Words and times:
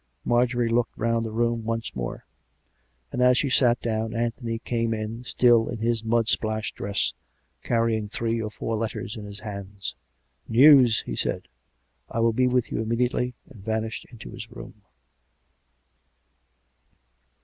Marjorie 0.25 0.67
looked 0.67 0.97
round 0.97 1.23
the 1.23 1.31
room 1.31 1.63
once 1.63 1.95
more; 1.95 2.25
and, 3.11 3.21
as 3.21 3.37
she 3.37 3.51
sat 3.51 3.79
down, 3.81 4.15
Anthony 4.15 4.57
came 4.57 4.95
in, 4.95 5.23
still 5.23 5.69
in 5.69 5.77
his 5.77 6.03
mud 6.03 6.27
splashed 6.27 6.73
dress, 6.73 7.13
carrying 7.61 8.09
three 8.09 8.41
or 8.41 8.49
four 8.49 8.75
letters 8.75 9.15
in 9.15 9.25
his 9.25 9.41
hands." 9.41 9.93
News," 10.47 11.01
he 11.01 11.15
said...." 11.15 11.47
I 12.09 12.19
will 12.19 12.33
be 12.33 12.47
with 12.47 12.71
you 12.71 12.83
immedi 12.83 13.11
ately," 13.11 13.33
and 13.47 13.63
vanished 13.63 14.07
into 14.09 14.31
his 14.31 14.49
room. 14.51 14.81